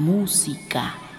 [0.00, 1.09] música.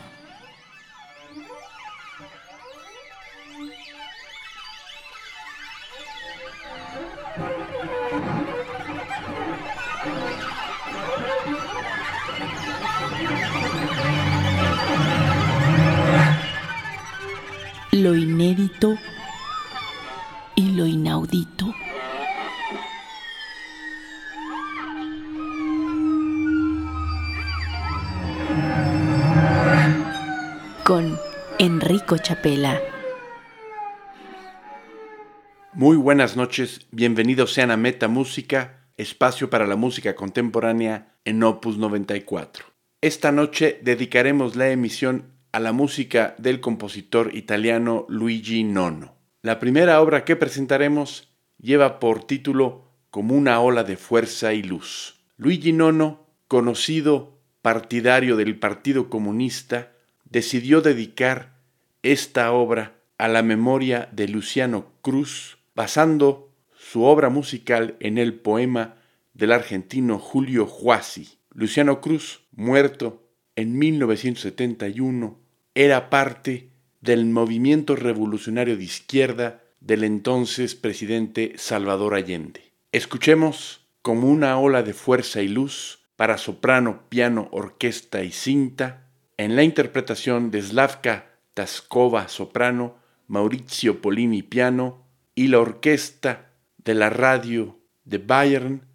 [36.22, 42.64] Buenas noches, bienvenidos sean a Meta Música, espacio para la música contemporánea en Opus 94.
[43.02, 49.16] Esta noche dedicaremos la emisión a la música del compositor italiano Luigi Nono.
[49.42, 55.24] La primera obra que presentaremos lleva por título Como una ola de fuerza y luz.
[55.38, 59.94] Luigi Nono, conocido partidario del Partido Comunista,
[60.26, 61.56] decidió dedicar
[62.04, 68.96] esta obra a la memoria de Luciano Cruz, basando su obra musical en el poema
[69.34, 71.38] del argentino Julio Juasi.
[71.54, 75.40] Luciano Cruz, muerto en 1971,
[75.76, 76.70] era parte
[77.02, 82.72] del movimiento revolucionario de izquierda del entonces presidente Salvador Allende.
[82.92, 89.56] Escuchemos como una ola de fuerza y luz para soprano, piano, orquesta y cinta, en
[89.56, 95.01] la interpretación de Slavka Taskova soprano, Maurizio Polini piano
[95.36, 98.88] y la orquesta de la radio de Bayern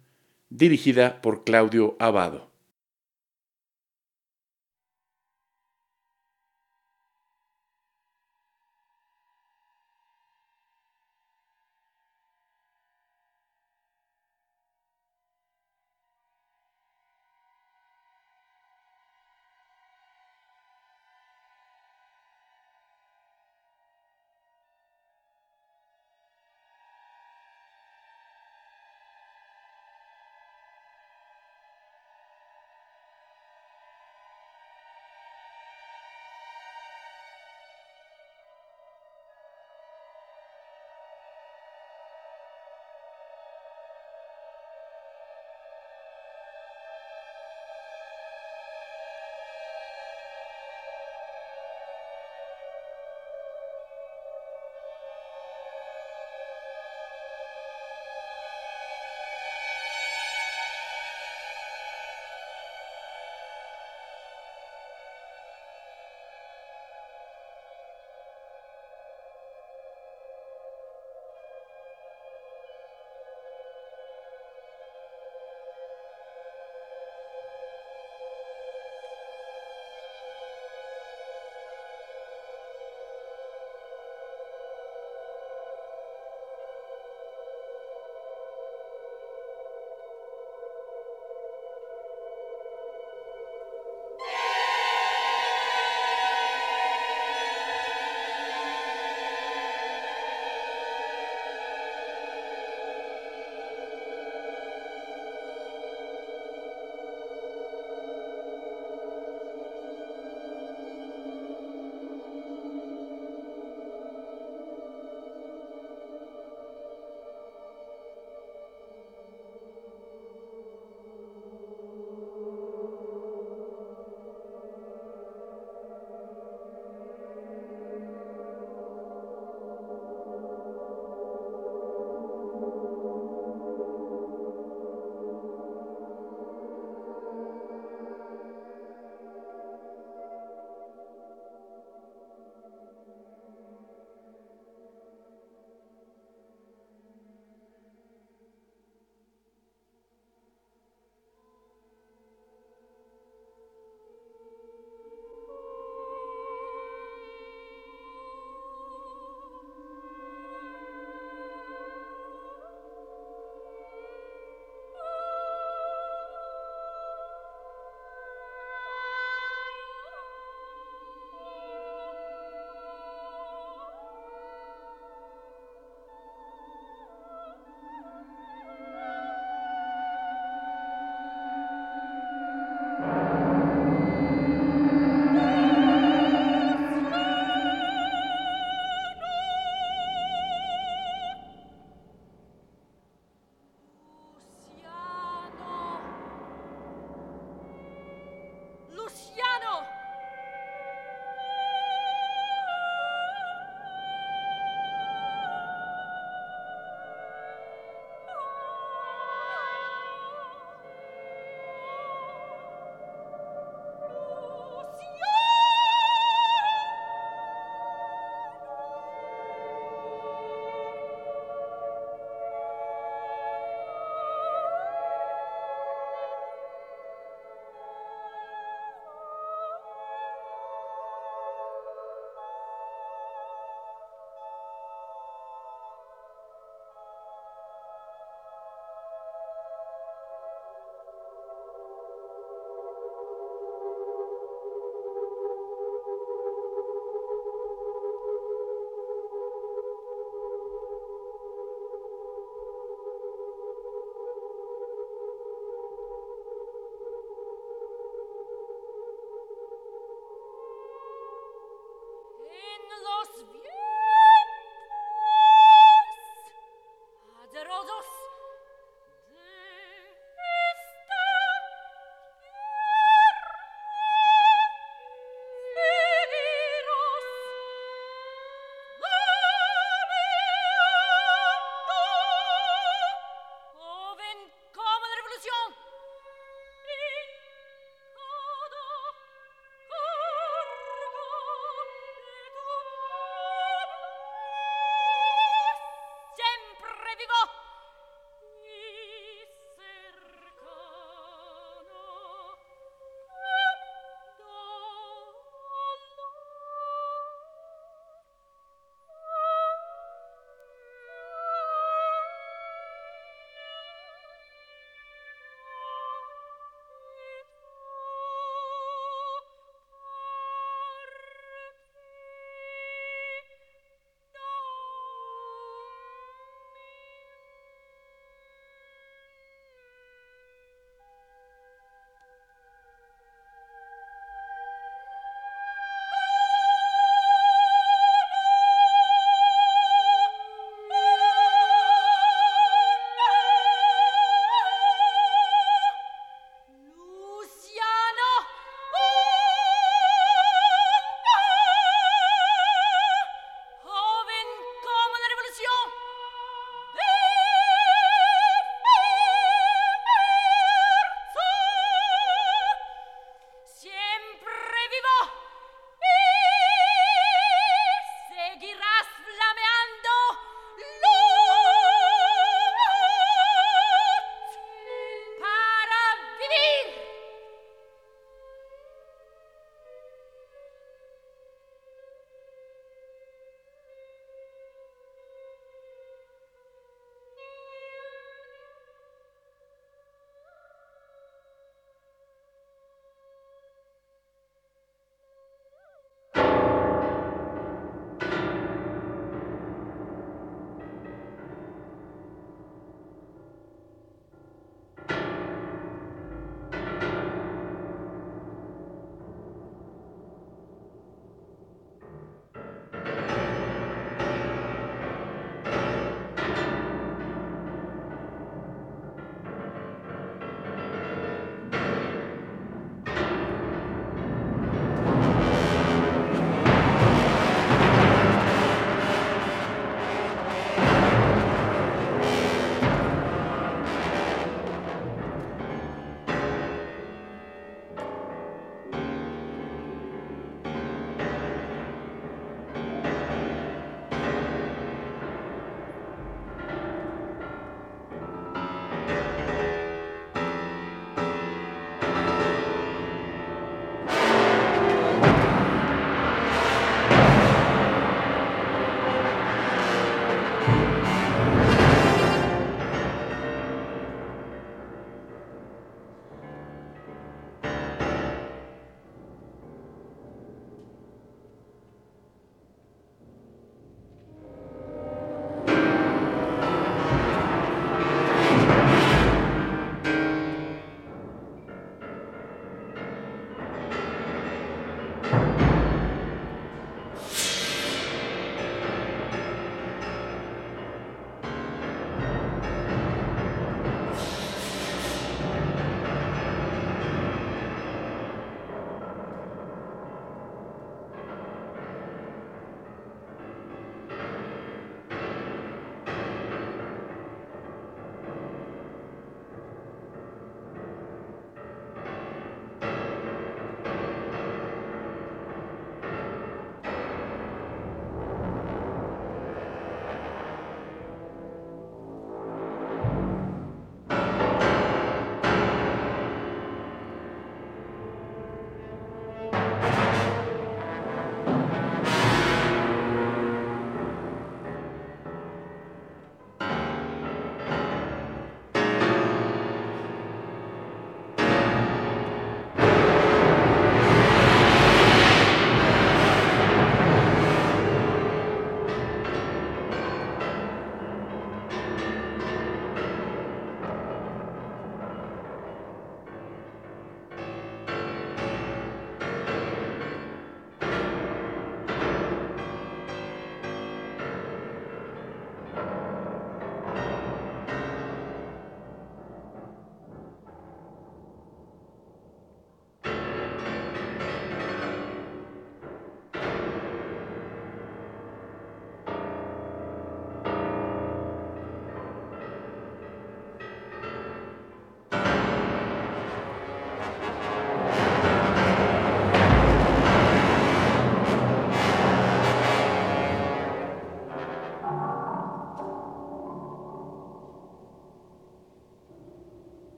[0.49, 2.46] dirigida por Claudio Abado.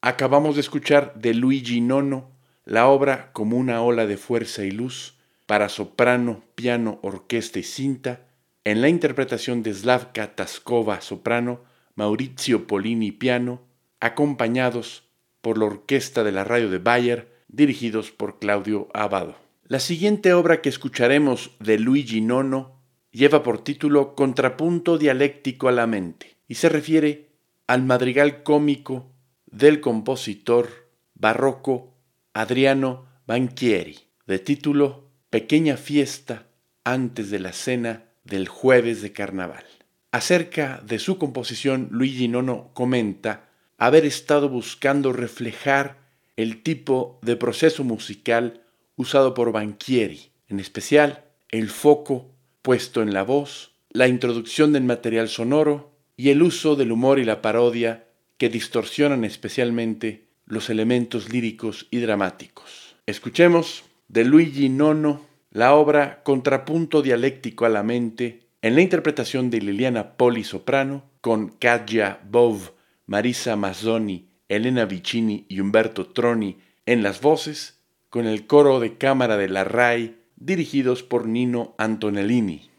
[0.00, 2.30] Acabamos de escuchar de Luigi Nono
[2.64, 8.28] la obra como una ola de fuerza y luz para soprano, piano, orquesta y cinta,
[8.62, 11.64] en la interpretación de Slavka Taskova soprano,
[11.96, 13.62] Maurizio Polini piano,
[13.98, 15.02] acompañados
[15.40, 19.34] por la orquesta de la radio de Bayer, dirigidos por Claudio Abado.
[19.64, 22.80] La siguiente obra que escucharemos de Luigi Nono
[23.10, 27.30] lleva por título Contrapunto dialéctico a la mente y se refiere
[27.66, 29.10] al madrigal cómico
[29.50, 31.94] del compositor barroco
[32.32, 36.46] Adriano Banchieri, de título Pequeña fiesta
[36.84, 39.64] antes de la cena del jueves de carnaval.
[40.12, 45.98] Acerca de su composición, Luigi Nono comenta haber estado buscando reflejar
[46.36, 48.62] el tipo de proceso musical
[48.96, 55.28] usado por Banchieri, en especial el foco puesto en la voz, la introducción del material
[55.28, 58.07] sonoro y el uso del humor y la parodia
[58.38, 62.96] que distorsionan especialmente los elementos líricos y dramáticos.
[63.06, 69.60] Escuchemos de Luigi Nono la obra Contrapunto dialéctico a la mente en la interpretación de
[69.60, 72.72] Liliana Poli soprano con Katia Bov,
[73.06, 79.36] Marisa Mazzoni, Elena Vicini y Umberto Troni en las voces, con el coro de cámara
[79.36, 82.70] de la RAI dirigidos por Nino Antonellini.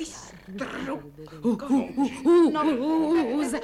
[0.00, 1.02] destruo.
[1.42, 3.60] Uh, uh, no usa.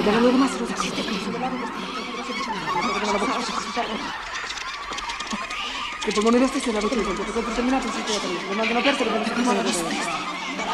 [0.00, 1.00] Jangan lupa masuk ke sini.
[6.02, 9.04] Le polmonere stesse le avete detto, per quanto terminato il sistema tecnico, le mandano aperte
[9.04, 9.72] per la settimana di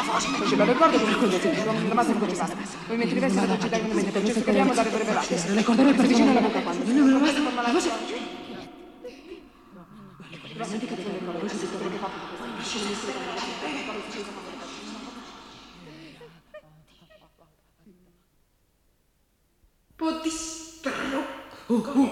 [0.07, 2.55] Faceva le corde con il conto, sì, la massa in concertata.
[2.87, 5.53] Movimenti diversi da doccia dai movimenti, per questo capiamo dare per velate.
[5.53, 6.91] Le corde per vicino alla bocca quando.
[6.93, 7.81] Non lo basta per malare.
[10.53, 12.13] Però senti che deve ricordo, la voce si dovrebbe fare.
[12.55, 13.85] Ma ci deve essere la bene,
[19.97, 20.56] Potis.
[21.69, 22.07] Oh,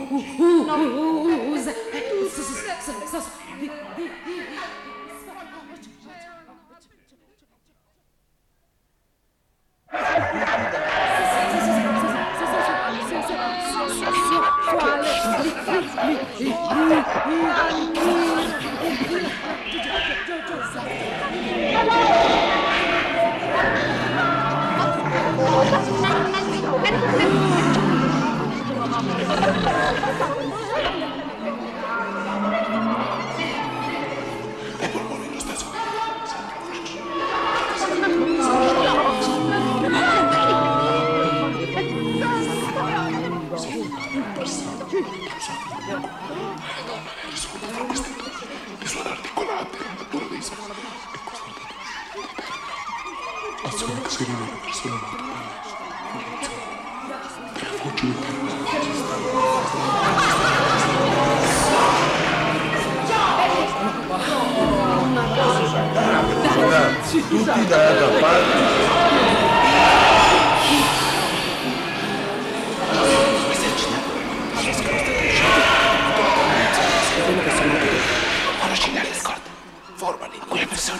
[54.15, 54.31] Stupida
[67.93, 68.55] da parte.
[79.97, 80.99] Formalin, quella persona.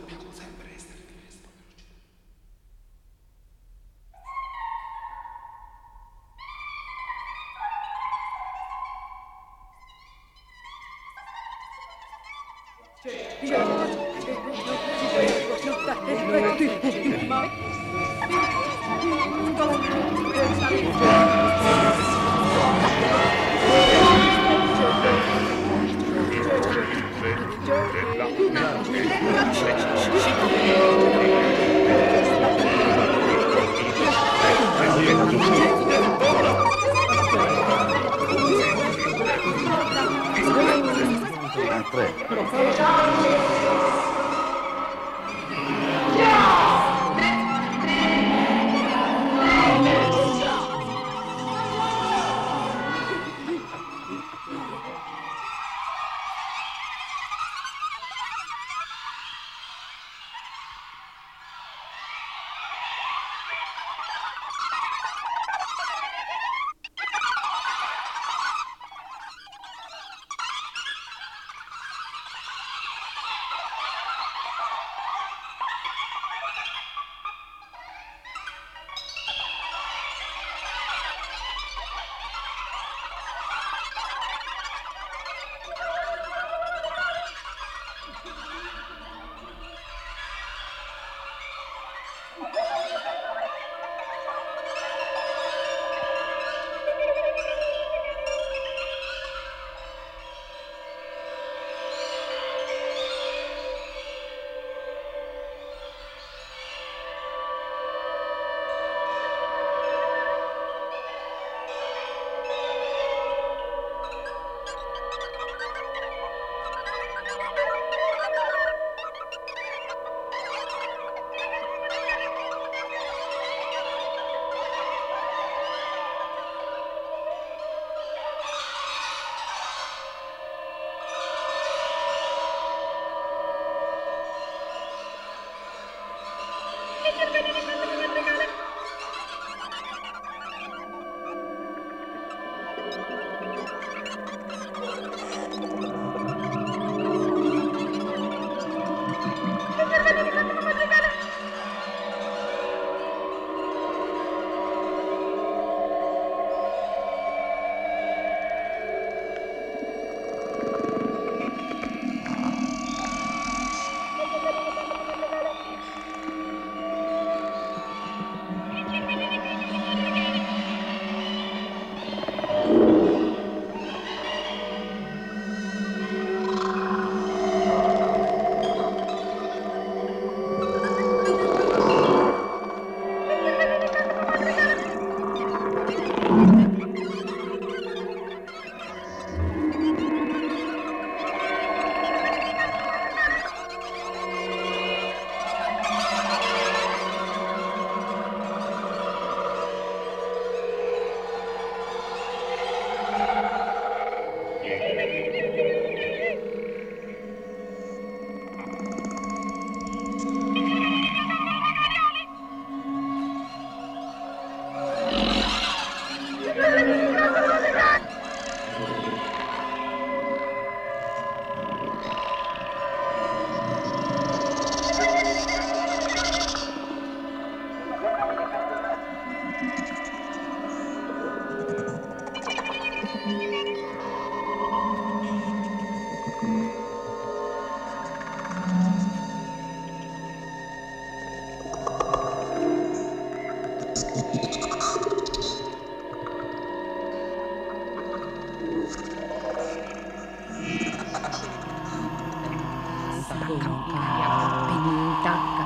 [253.59, 254.29] Campaglia,
[254.67, 255.65] pentacca,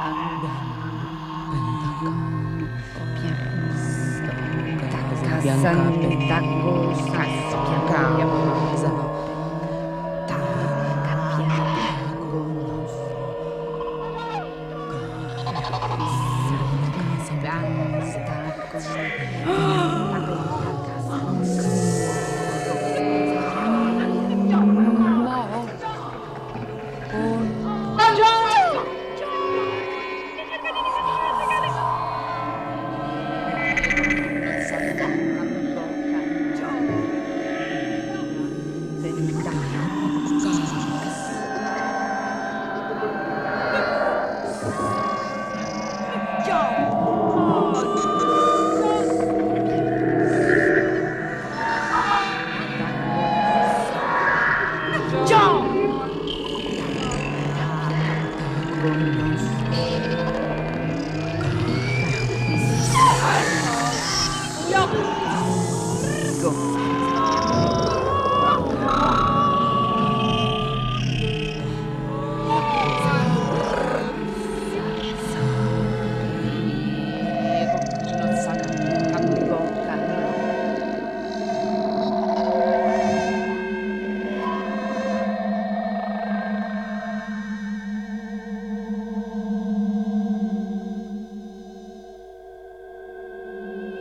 [1.51, 2.11] pentacca,
[5.41, 6.73] piano, tacca, santacco,
[7.11, 7.84] caspia.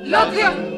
[0.06, 0.73] L'Opium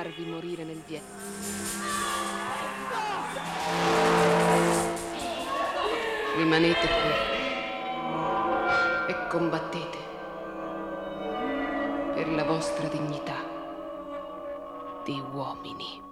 [0.00, 1.18] farvi morire nel Vietnam.
[6.36, 7.12] Rimanete qui
[9.08, 9.98] e combattete
[12.14, 13.44] per la vostra dignità
[15.04, 16.09] di uomini.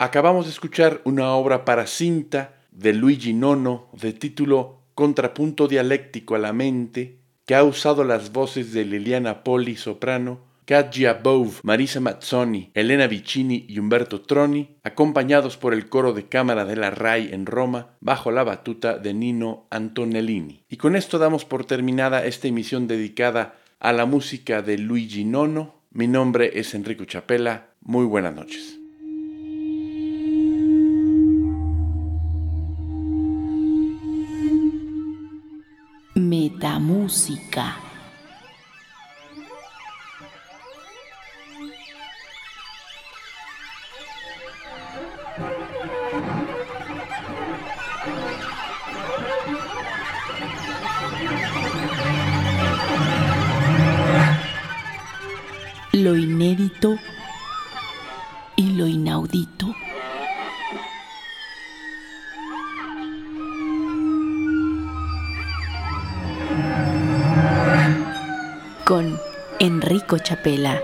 [0.00, 6.38] Acabamos de escuchar una obra para cinta de Luigi Nono de título Contrapunto dialéctico a
[6.38, 12.70] la mente, que ha usado las voces de Liliana Poli, soprano, Katja Bove, Marisa Mazzoni,
[12.74, 17.44] Elena Vicini y Umberto Troni, acompañados por el coro de cámara de la RAI en
[17.44, 20.62] Roma, bajo la batuta de Nino Antonellini.
[20.68, 25.74] Y con esto damos por terminada esta emisión dedicada a la música de Luigi Nono.
[25.90, 27.70] Mi nombre es Enrico Chapela.
[27.80, 28.77] Muy buenas noches.
[36.58, 37.76] Metamúsica.
[55.92, 56.96] Lo inédito
[58.56, 59.67] y lo inaudito.
[68.88, 69.20] Con
[69.58, 70.80] Enrico Chapela.